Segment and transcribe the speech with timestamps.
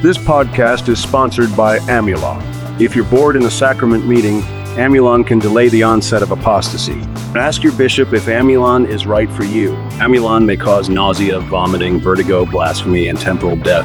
[0.00, 2.40] This podcast is sponsored by Amulon.
[2.80, 4.42] If you're bored in a sacrament meeting,
[4.78, 7.00] Amulon can delay the onset of apostasy.
[7.34, 9.74] Ask your bishop if Amulon is right for you.
[10.00, 13.84] Amulon may cause nausea, vomiting, vertigo, blasphemy, and temporal death.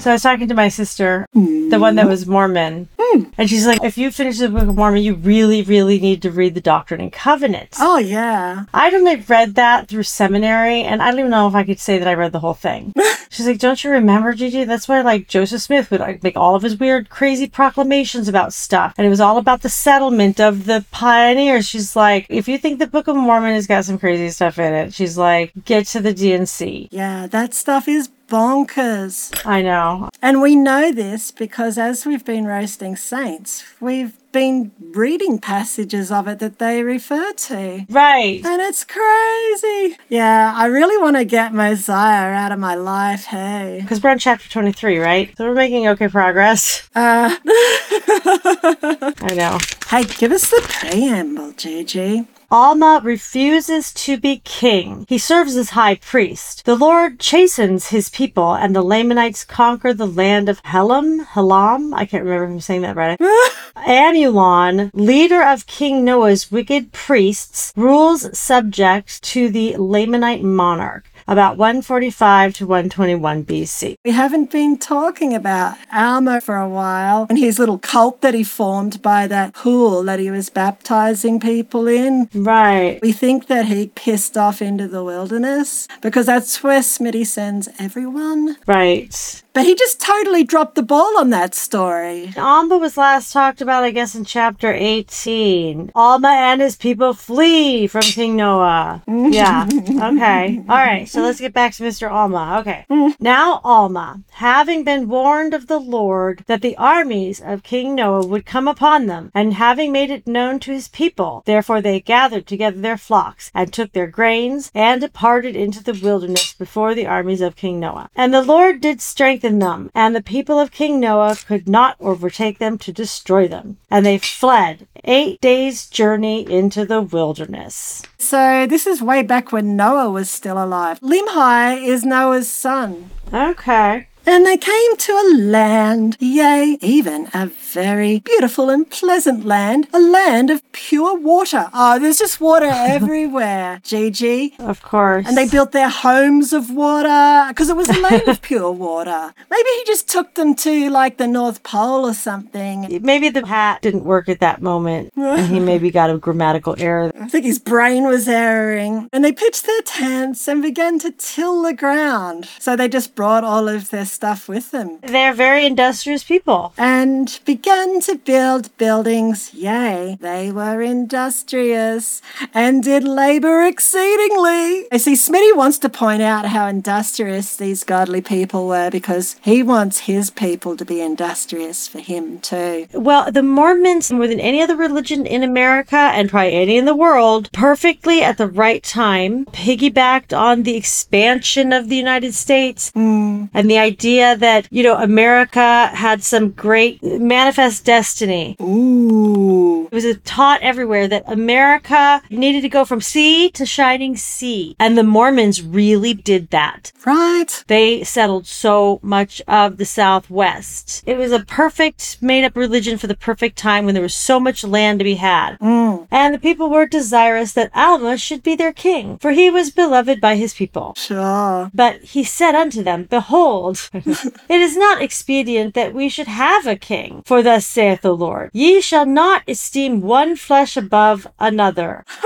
[0.00, 2.88] So I was talking to my sister, the one that was Mormon,
[3.38, 6.30] and she's like, if you finish the Book of Mormon, you really, really need to
[6.30, 7.78] read the Doctrine and Covenants.
[7.80, 8.64] Oh, yeah.
[8.72, 11.98] I'd only read that through seminary, and I don't even know if I could say
[11.98, 12.92] that I read the whole thing.
[13.34, 14.62] She's like, "Don't you remember, Gigi?
[14.62, 18.52] That's why like Joseph Smith would like make all of his weird, crazy proclamations about
[18.52, 22.58] stuff, and it was all about the settlement of the pioneers." She's like, "If you
[22.58, 25.86] think the Book of Mormon has got some crazy stuff in it, she's like, get
[25.88, 29.32] to the D&C." Yeah, that stuff is bonkers.
[29.46, 30.08] I know.
[30.22, 36.26] And we know this because as we've been roasting saints, we've been reading passages of
[36.26, 37.86] it that they refer to.
[37.88, 38.44] Right.
[38.44, 39.96] And it's crazy.
[40.08, 43.78] Yeah, I really want to get Mosiah out of my life, hey.
[43.80, 45.32] Because we're on chapter 23, right?
[45.38, 46.88] So we're making okay progress.
[46.96, 49.58] Uh, I know.
[49.88, 52.26] hey, give us the preamble, Gigi.
[52.54, 55.06] Alma refuses to be king.
[55.08, 56.64] He serves as high priest.
[56.64, 61.26] The Lord chastens his people, and the Lamanites conquer the land of Helam.
[61.26, 61.92] Helam?
[61.92, 63.20] I can't remember if I'm saying that right.
[63.76, 71.10] Amulon, leader of King Noah's wicked priests, rules subject to the Lamanite monarch.
[71.26, 73.94] About 145 to 121 BC.
[74.04, 78.44] We haven't been talking about Alma for a while and his little cult that he
[78.44, 82.28] formed by that pool that he was baptizing people in.
[82.34, 82.98] Right.
[83.00, 88.56] We think that he pissed off into the wilderness because that's where Smitty sends everyone.
[88.66, 89.42] Right.
[89.54, 92.32] But he just totally dropped the ball on that story.
[92.36, 95.92] Alma was last talked about, I guess, in chapter 18.
[95.94, 99.02] Alma and his people flee from King Noah.
[99.24, 99.66] Yeah.
[99.70, 100.62] Okay.
[100.68, 101.08] All right.
[101.08, 102.10] So let's get back to Mr.
[102.10, 102.58] Alma.
[102.60, 102.84] Okay.
[103.20, 108.44] Now, Alma, having been warned of the Lord that the armies of King Noah would
[108.44, 112.80] come upon them, and having made it known to his people, therefore they gathered together
[112.80, 117.56] their flocks, and took their grains, and departed into the wilderness before the armies of
[117.56, 118.10] King Noah.
[118.16, 122.58] And the Lord did strengthen them, and the people of King Noah could not overtake
[122.58, 123.76] them to destroy them.
[123.90, 128.02] And they fled eight days' journey into the wilderness.
[128.18, 131.00] So this is way back when Noah was still alive.
[131.00, 133.10] Limhi is Noah's son.
[133.32, 134.08] Okay.
[134.26, 139.98] And they came to a land, yea, even a very beautiful and pleasant land, a
[140.00, 141.68] land of pure water.
[141.74, 144.54] Oh, there's just water everywhere, Gigi.
[144.58, 145.26] Of course.
[145.28, 149.34] And they built their homes of water because it was a land of pure water.
[149.50, 153.00] Maybe he just took them to like the North Pole or something.
[153.02, 157.12] Maybe the hat didn't work at that moment, and he maybe got a grammatical error.
[157.20, 159.08] I think his brain was erring.
[159.12, 162.48] And they pitched their tents and began to till the ground.
[162.58, 166.72] So they just brought all of their stuff with them They're very industrious people.
[166.78, 169.52] and began to build buildings.
[169.54, 174.86] Yay, they were industrious and did labor exceedingly.
[174.92, 179.62] I see Smitty wants to point out how industrious these godly people were because he
[179.62, 182.86] wants his people to be industrious for him too.
[182.92, 186.96] Well, the Mormons, more than any other religion in America and probably any in the
[186.96, 193.46] world, perfectly at the right time piggybacked on the expansion of the United States hmm.
[193.54, 198.56] and the idea that, you know, America had some great manifest destiny.
[198.60, 199.86] Ooh.
[199.86, 204.76] It was taught everywhere that America needed to go from sea to shining sea.
[204.78, 206.92] And the Mormons really did that.
[207.06, 207.64] Right?
[207.66, 211.02] They settled so much of the Southwest.
[211.06, 214.38] It was a perfect made up religion for the perfect time when there was so
[214.38, 215.58] much land to be had.
[215.58, 216.08] Mm.
[216.10, 220.20] And the people were desirous that Alma should be their king, for he was beloved
[220.20, 220.94] by his people.
[220.96, 221.70] Sure.
[221.72, 223.90] But he said unto them, Behold,
[224.48, 227.22] it is not expedient that we should have a king.
[227.24, 232.04] For thus saith the Lord, Ye shall not esteem one flesh above another.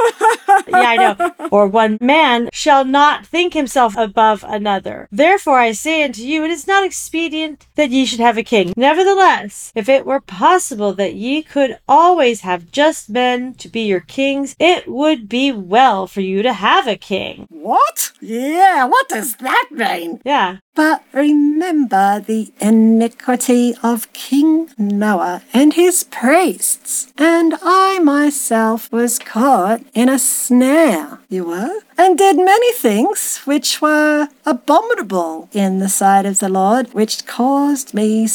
[0.69, 1.49] yeah, I know.
[1.51, 5.09] Or one man shall not think himself above another.
[5.13, 8.73] Therefore I say unto you, it is not expedient that ye should have a king.
[8.77, 14.01] Nevertheless, if it were possible that ye could always have just men to be your
[14.01, 17.47] kings, it would be well for you to have a king.
[17.51, 18.13] What?
[18.21, 20.21] Yeah, what does that mean?
[20.25, 20.59] Yeah.
[20.79, 27.13] But remember the iniquity of King Noah and his priests.
[27.19, 31.19] And I myself was caught in a snare.
[31.29, 31.81] You were?
[31.99, 37.93] And did many things which were abominable in the sight of the Lord, which caused
[37.93, 38.29] me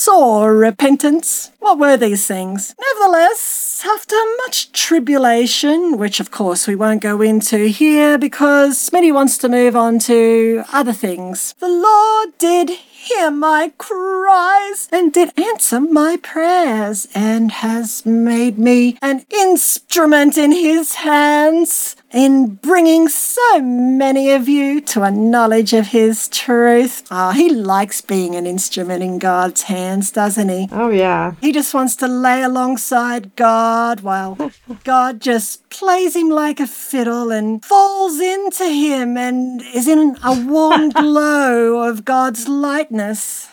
[0.00, 1.52] sore repentance.
[1.58, 2.74] What were these things?
[2.80, 9.36] Nevertheless, after much tribulation, which of course we won't go into here because Smitty wants
[9.38, 12.70] to move on to other things, the Lord did
[13.00, 20.52] hear my cries and did answer my prayers and has made me an instrument in
[20.52, 27.04] his hands in bringing so many of you to a knowledge of his truth.
[27.10, 30.68] Ah, he likes being an instrument in God's hands, doesn't he?
[30.72, 31.34] Oh, yeah.
[31.40, 34.52] He just wants to lay alongside God while
[34.84, 40.34] God just plays him like a fiddle and falls into him and is in a
[40.46, 42.48] warm glow of God's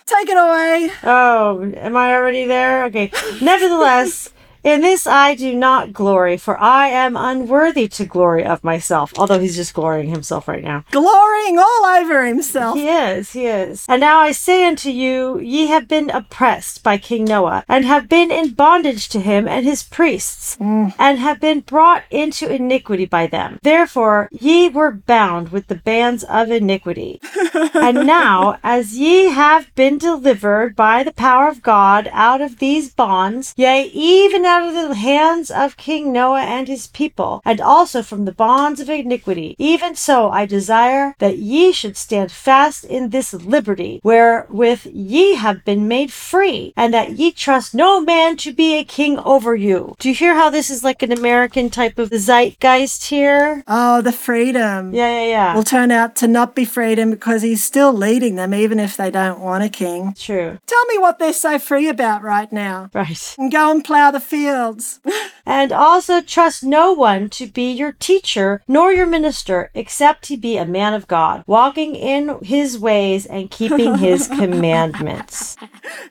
[0.06, 0.92] Take it away.
[1.04, 2.86] Oh, am I already there?
[2.86, 3.12] Okay.
[3.40, 4.30] Nevertheless,
[4.64, 9.14] in this I do not glory, for I am unworthy to glory of myself.
[9.18, 10.84] Although he's just glorying himself right now.
[10.92, 12.76] Glorying all over himself.
[12.76, 13.86] He is, he is.
[13.88, 18.10] And now I say unto you, ye have been oppressed by King Noah, and have
[18.10, 20.94] been in bondage to him and his priests, mm.
[20.98, 23.60] and have been brought into iniquity by them.
[23.64, 27.20] Therefore ye were bound with the bands of iniquity.
[27.74, 32.94] and now, as ye have been delivered by the power of God out of these
[32.94, 38.02] bonds, yea, even out of the hands of King Noah and his people, and also
[38.02, 43.10] from the bonds of iniquity, even so I desire that ye should stand fast in
[43.10, 48.54] this liberty, wherewith ye have been made free, and that ye trust no man to
[48.54, 49.96] be a king over you.
[50.00, 53.64] Do you hear how this is like an American type of zeitgeist here?
[53.68, 54.94] Oh, the freedom.
[54.94, 55.56] Yeah, yeah, yeah.
[55.56, 59.12] Will turn out to not be freedom because he's still leading them, even if they
[59.12, 60.14] don't want a king.
[60.18, 60.58] True.
[60.66, 62.90] Tell me what they're so free about right now.
[62.94, 63.36] Right.
[63.38, 65.00] And go and plough the fields.
[65.50, 70.58] And also trust no one to be your teacher nor your minister, except he be
[70.58, 75.56] a man of God, walking in his ways and keeping his commandments.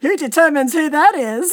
[0.00, 1.52] who determines who that is?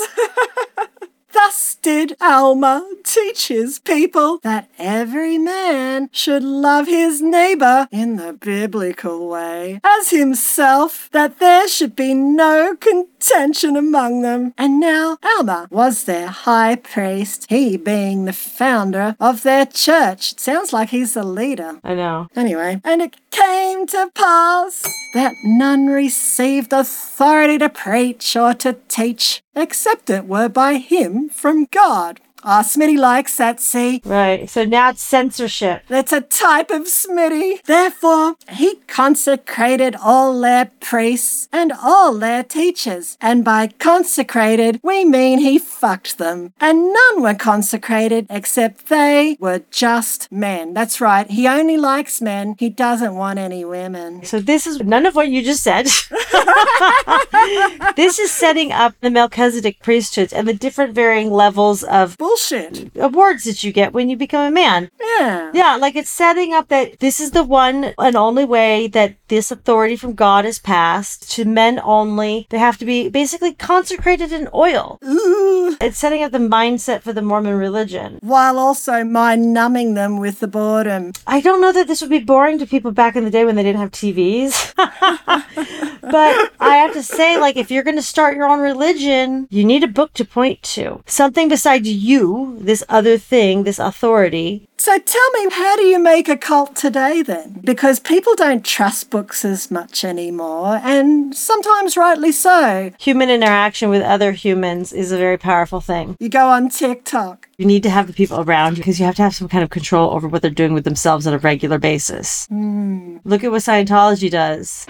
[1.33, 8.33] Thus did Alma teach his people that every man should love his neighbor in the
[8.33, 14.53] biblical way as himself, that there should be no contention among them.
[14.57, 20.37] And now Alma was their high priest, he being the founder of their church.
[20.39, 21.79] Sounds like he's the leader.
[21.83, 22.27] I know.
[22.35, 24.83] Anyway, and it came to pass
[25.13, 31.65] that none received authority to preach or to teach, except it were by him from
[31.71, 32.19] God.
[32.45, 34.01] Ah, Smitty likes that, see?
[34.03, 34.49] Right.
[34.49, 35.83] So now it's censorship.
[35.87, 37.63] That's a type of Smitty.
[37.63, 43.17] Therefore, he consecrated all their priests and all their teachers.
[43.21, 46.53] And by consecrated, we mean he fucked them.
[46.59, 50.73] And none were consecrated except they were just men.
[50.73, 51.29] That's right.
[51.29, 52.55] He only likes men.
[52.59, 54.25] He doesn't want any women.
[54.25, 55.87] So this is none of what you just said.
[57.95, 62.89] this is setting up the Melchizedek priesthoods and the different varying levels of Bullshit.
[62.95, 64.89] awards that you get when you become a man.
[64.99, 65.51] Yeah.
[65.53, 69.51] Yeah, like it's setting up that this is the one and only way that this
[69.51, 72.47] authority from God is passed to men only.
[72.49, 74.97] They have to be basically consecrated in oil.
[75.05, 75.52] Ooh.
[75.83, 78.19] It's setting up the mindset for the Mormon religion.
[78.21, 81.11] While also mind numbing them with the boredom.
[81.27, 83.55] I don't know that this would be boring to people back in the day when
[83.55, 84.73] they didn't have TVs.
[84.75, 89.65] but I have to say, like, if you're going to start your own religion, you
[89.65, 91.03] need a book to point to.
[91.05, 94.67] Something besides you, this other thing, this authority.
[94.83, 97.61] So tell me, how do you make a cult today then?
[97.63, 102.91] Because people don't trust books as much anymore, and sometimes rightly so.
[102.99, 106.17] Human interaction with other humans is a very powerful thing.
[106.19, 107.47] You go on TikTok.
[107.57, 109.63] You need to have the people around you because you have to have some kind
[109.63, 112.45] of control over what they're doing with themselves on a regular basis.
[112.47, 113.19] Hmm.
[113.23, 114.85] Look at what Scientology does.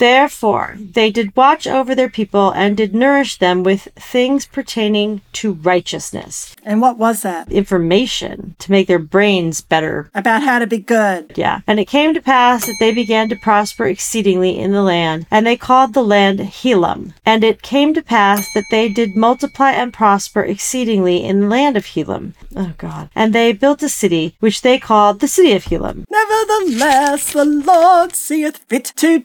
[0.00, 5.52] Therefore, they did watch over their people and did nourish them with things pertaining to
[5.52, 7.52] righteousness, And what was that?
[7.52, 10.10] information to make their brains better.
[10.14, 11.32] About how to be good.
[11.36, 11.60] Yeah.
[11.66, 15.46] And it came to pass that they began to prosper exceedingly in the land, and
[15.46, 17.12] they called the land Helam.
[17.26, 21.76] And it came to pass that they did multiply and prosper exceedingly in the land
[21.76, 22.32] of Helam.
[22.56, 23.10] Oh, God.
[23.14, 26.04] And they built a city, which they called the city of Helam.
[26.10, 29.20] Nevertheless, the Lord seeth fit to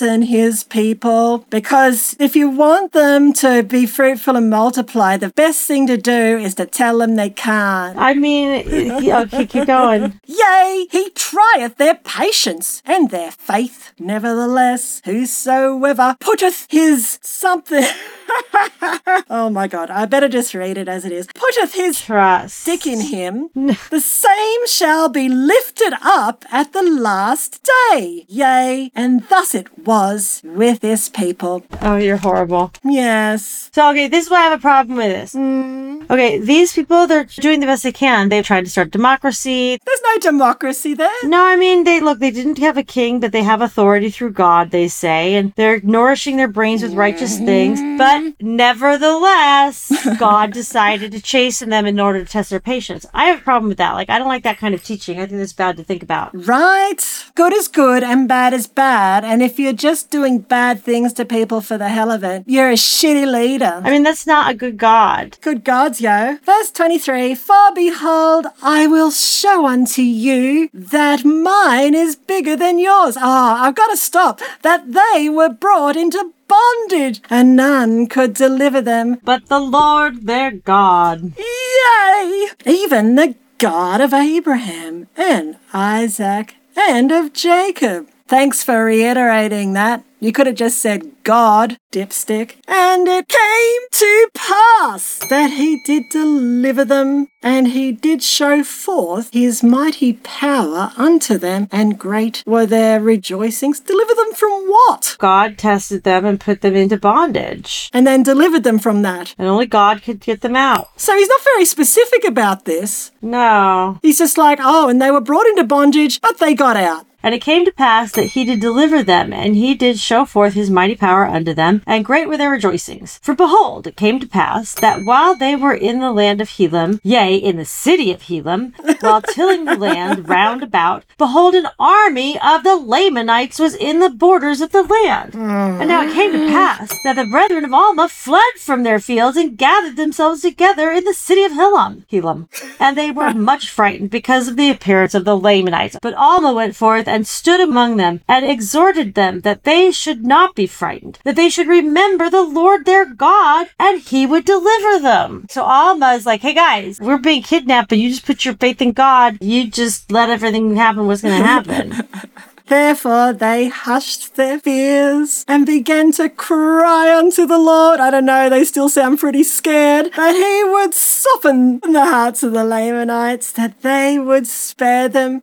[0.00, 5.66] chasten his people, because if you want them to be fruitful and multiply, the best
[5.66, 7.98] thing to do is to tell them they can't.
[7.98, 8.66] I mean,
[9.12, 10.20] okay, keep going.
[10.26, 13.92] Yea, he trieth their patience and their faith.
[13.98, 17.84] Nevertheless, whosoever putteth his something.
[19.30, 21.26] oh my god, I better just read it as it is.
[21.34, 22.64] Putteth his Trust.
[22.66, 28.24] dick in him, the same shall be lifted up at the last day.
[28.28, 31.64] Yea, and thus it was with this people.
[31.82, 32.72] Oh, you're horrible.
[32.84, 33.70] Yes.
[33.72, 35.32] So, okay, this is why I have a problem with this.
[35.32, 36.02] Hmm.
[36.10, 38.28] Okay, these people, they're doing the best they can.
[38.28, 39.78] They've tried to start democracy.
[39.84, 41.10] There's no democracy there.
[41.24, 44.32] No, I mean, they look, they didn't have a king, but they have authority through
[44.32, 47.80] God, they say, and they're nourishing their brains with righteous things.
[47.80, 47.96] Hmm.
[47.96, 53.06] But nevertheless, God decided to chasten them in order to test their patience.
[53.14, 53.92] I have a problem with that.
[53.94, 55.18] Like, I don't like that kind of teaching.
[55.18, 56.30] I think that's bad to think about.
[56.34, 57.02] Right.
[57.34, 59.24] Good is good and bad is bad.
[59.24, 62.70] And if you're just doing bad things to people for the hell of it, you're
[62.70, 63.80] a shitty leader.
[63.84, 65.38] I mean, that's not a good God.
[65.40, 66.38] Good gods, yo.
[66.44, 73.16] Verse 23 For behold, I will show unto you that mine is bigger than yours.
[73.18, 74.40] Ah, I've got to stop.
[74.62, 79.18] That they were brought into bondage, and none could deliver them.
[79.24, 81.32] But the Lord their God.
[81.38, 82.48] Yay!
[82.66, 88.08] Even the God of Abraham and Isaac and of Jacob.
[88.26, 90.04] Thanks for reiterating that.
[90.20, 92.56] You could have just said God, dipstick.
[92.68, 99.30] And it came to pass that he did deliver them, and he did show forth
[99.32, 103.80] his mighty power unto them, and great were their rejoicings.
[103.80, 105.16] Deliver them from what?
[105.18, 107.88] God tested them and put them into bondage.
[107.94, 109.34] And then delivered them from that.
[109.38, 110.88] And only God could get them out.
[110.96, 113.10] So he's not very specific about this.
[113.22, 113.98] No.
[114.02, 117.06] He's just like, oh, and they were brought into bondage, but they got out.
[117.22, 120.54] And it came to pass that he did deliver them, and he did show forth
[120.54, 123.18] his mighty power unto them, and great were their rejoicings.
[123.22, 127.00] For behold, it came to pass that while they were in the land of Helam,
[127.02, 132.38] yea, in the city of Helam, while tilling the land round about, behold, an army
[132.40, 135.34] of the Lamanites was in the borders of the land.
[135.34, 139.36] And now it came to pass that the brethren of Alma fled from their fields
[139.36, 142.48] and gathered themselves together in the city of Helam, Helam.
[142.78, 145.96] And they were much frightened because of the appearance of the Lamanites.
[146.00, 150.54] But Alma went forth and stood among them and exhorted them that they should not
[150.54, 155.46] be frightened, that they should remember the Lord their God and he would deliver them.
[155.50, 158.80] So Alma is like, hey guys, we're being kidnapped, but you just put your faith
[158.80, 159.38] in God.
[159.40, 162.08] You just let everything happen what's going to happen.
[162.70, 167.98] Therefore they hushed their fears and began to cry unto the Lord.
[167.98, 170.12] I don't know, they still sound pretty scared.
[170.14, 175.40] That he would soften the hearts of the Lamanites, that they would spare them.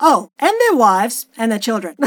[0.00, 1.96] Oh, and their wives and their children.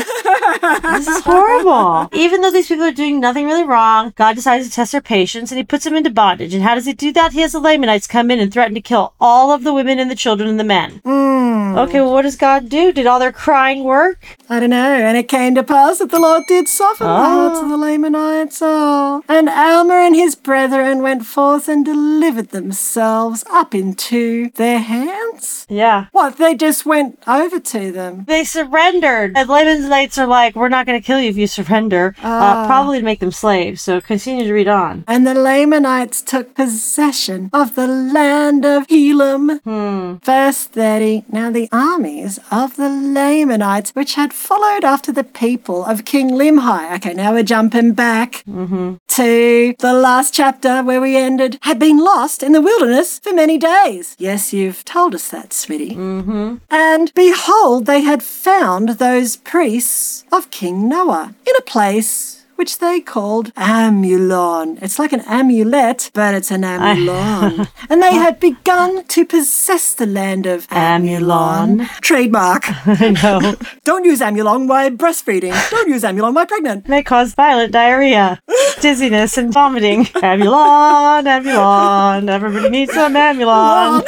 [0.82, 2.10] This is horrible.
[2.14, 5.52] Even though these people are doing nothing really wrong, God decides to test their patience
[5.52, 6.54] and he puts them into bondage.
[6.54, 7.32] And how does he do that?
[7.32, 10.12] He has the Lamanites come in and threaten to kill all of the women and
[10.12, 11.02] the children and the men.
[11.06, 11.31] Mm.
[11.78, 12.92] Okay, well, what does God do?
[12.92, 14.38] Did all their crying work?
[14.50, 14.78] I don't know.
[14.78, 17.30] And it came to pass that the Lord did soften the ah.
[17.30, 18.60] hearts of the Lamanites.
[18.62, 19.24] Oh.
[19.28, 25.66] And Alma and his brethren went forth and delivered themselves up into their hands.
[25.70, 26.08] Yeah.
[26.12, 26.38] What?
[26.38, 28.26] They just went over to them.
[28.28, 29.38] They surrendered.
[29.38, 32.16] And Lamanites are like, we're not going to kill you if you surrender.
[32.20, 32.68] Uh, ah.
[32.68, 33.82] probably to make them slaves.
[33.82, 35.04] So continue to read on.
[35.08, 39.62] And the Lamanites took possession of the land of Helam.
[39.62, 39.91] Hmm.
[40.24, 41.26] Verse 30.
[41.30, 46.96] Now the armies of the Lamanites, which had followed after the people of King Limhi.
[46.98, 52.44] Okay, now we're jumping back to the last chapter where we ended, had been lost
[52.44, 54.16] in the wilderness for many days.
[54.20, 55.96] Yes, you've told us that, Smitty.
[55.96, 56.58] Mm-hmm.
[56.70, 63.02] And behold, they had found those priests of King Noah in a place which they
[63.02, 64.78] called Amulon.
[64.84, 67.68] It's like an amulet, but it's an amulon.
[67.90, 71.80] and they had begun to possess the land of Amulon.
[71.82, 71.90] Amulon.
[72.02, 72.66] Trademark.
[73.02, 73.56] I know.
[73.84, 75.56] Don't use amulon while breastfeeding.
[75.72, 76.88] Don't use amulon while pregnant.
[76.88, 78.40] May cause violent diarrhea,
[78.80, 80.06] dizziness, and vomiting.
[80.22, 82.30] Amulon, Amulon.
[82.30, 84.06] Everybody needs some ambulon.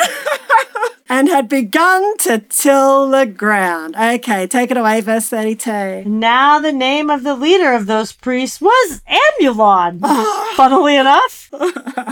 [1.13, 3.95] And had begun to till the ground.
[3.95, 6.05] Okay, take it away, verse 32.
[6.09, 9.99] Now the name of the leader of those priests was Amulon.
[10.01, 10.53] Ah.
[10.55, 11.51] Funnily enough.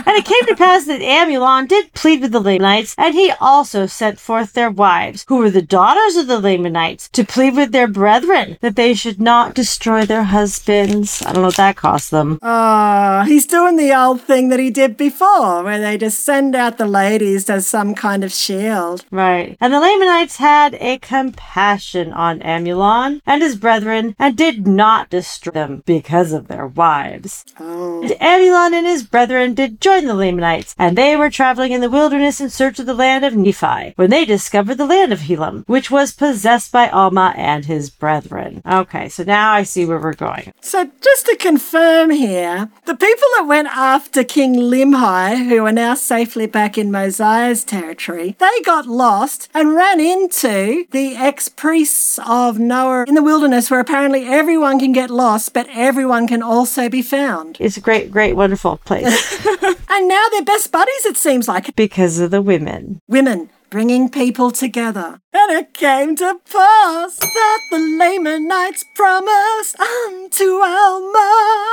[0.04, 3.86] And it came to pass that Amulon did plead with the Lamanites, and he also
[3.86, 7.86] sent forth their wives, who were the daughters of the Lamanites, to plead with their
[7.86, 11.22] brethren that they should not destroy their husbands.
[11.22, 12.40] I don't know what that cost them.
[12.42, 16.78] Oh, he's doing the old thing that he did before, where they just send out
[16.78, 18.91] the ladies as some kind of shield.
[19.10, 19.56] Right.
[19.60, 25.52] And the Lamanites had a compassion on Amulon and his brethren, and did not destroy
[25.52, 27.44] them because of their wives.
[27.58, 28.02] Oh.
[28.02, 31.90] And Amulon and his brethren did join the Lamanites, and they were traveling in the
[31.90, 35.64] wilderness in search of the land of Nephi, when they discovered the land of Helam,
[35.66, 38.62] which was possessed by Alma and his brethren.
[38.66, 40.52] Okay, so now I see where we're going.
[40.60, 45.94] So, just to confirm here, the people that went after King Limhi, who are now
[45.94, 52.58] safely back in Mosiah's territory, they got lost and ran into the ex priests of
[52.58, 57.02] Noah in the wilderness, where apparently everyone can get lost, but everyone can also be
[57.02, 57.56] found.
[57.60, 59.38] It's a great, great, wonderful place.
[59.94, 61.76] And now they're best buddies, it seems like.
[61.76, 63.00] because of the women.
[63.08, 65.20] Women bringing people together.
[65.34, 71.72] And it came to pass that the Lamanites promised unto Alma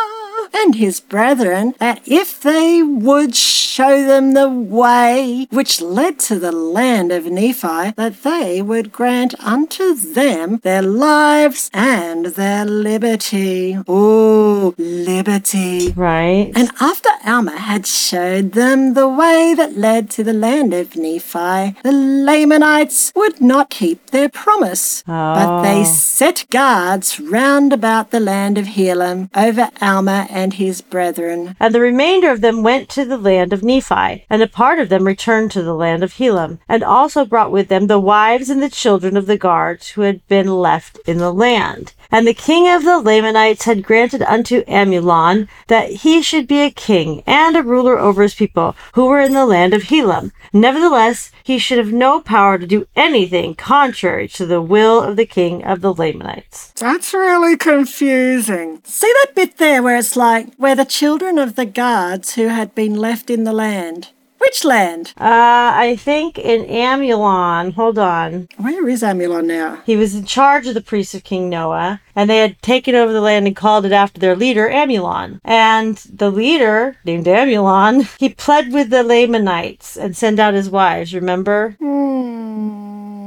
[0.54, 6.52] and his brethren that if they would show them the way which led to the
[6.52, 13.78] land of Nephi, that they would grant unto them their lives and their liberty.
[13.88, 15.92] Oh, liberty.
[15.92, 16.52] Right.
[16.56, 21.76] And after Alma had showed them the way that led to the land of Nephi,
[21.84, 25.94] the Lamanites would not keep their promise, but they Oh.
[26.20, 31.40] set guards round about the land of Helam over Alma and his brethren.
[31.60, 34.90] And the remainder of them went to the land of Nephi, and a part of
[34.90, 38.62] them returned to the land of Helam, and also brought with them the wives and
[38.62, 41.86] the children of the guards who had been left in the land.
[42.12, 46.72] And the king of the Lamanites had granted unto Amulon that he should be a
[46.90, 50.32] king and a ruler over his people who were in the land of Helam.
[50.52, 55.26] Nevertheless, he should have no power to do anything contrary to the will of the
[55.26, 56.72] king of the Lamanites.
[56.76, 58.82] That's really confusing.
[58.84, 62.76] See that bit there where it's like, where the children of the guards who had
[62.76, 64.10] been left in the land.
[64.40, 65.14] Which land?
[65.18, 68.48] Uh, I think in Amulon, hold on.
[68.58, 69.82] Where is Amulon now?
[69.86, 73.12] He was in charge of the priests of King Noah, and they had taken over
[73.12, 75.42] the land and called it after their leader, Amulon.
[75.44, 81.14] And the leader, named Amulon, he pled with the Lamanites and sent out his wives,
[81.14, 81.76] remember?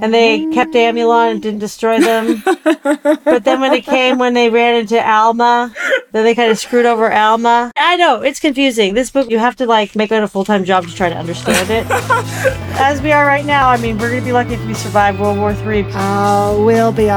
[0.02, 2.42] And they kept Amulon and didn't destroy them.
[2.44, 5.72] but then when it came, when they ran into Alma,
[6.10, 7.70] then they kind of screwed over Alma.
[7.78, 8.94] I know, it's confusing.
[8.94, 11.16] This book, you have to like make it a full time job to try to
[11.16, 11.86] understand it.
[12.80, 15.20] As we are right now, I mean, we're going to be lucky if we survive
[15.20, 15.86] World War III.
[15.92, 17.08] Oh, uh, we'll be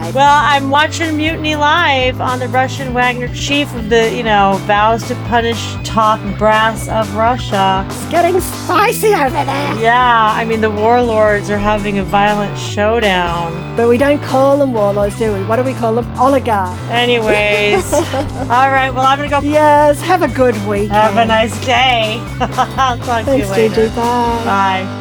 [0.00, 0.14] alright.
[0.14, 5.06] Well, I'm watching Mutiny Live on the Russian Wagner chief of the, you know, vows
[5.08, 7.84] to punish top brass of Russia.
[7.88, 9.78] It's getting spicy over there.
[9.80, 13.76] Yeah, I mean, the warlords are having a violent showdown.
[13.76, 15.44] But we don't call them warlords, do we?
[15.44, 16.06] What do we call them?
[16.18, 16.78] Oligarchs.
[16.90, 20.90] Anyways, all right, well, I'm going to go Yes, have a good week.
[20.90, 22.18] have a nice day.
[22.40, 23.74] I'll talk to you Thanks, later.
[23.86, 23.96] Gigi.
[23.96, 24.42] Bye.
[24.44, 24.96] Bye.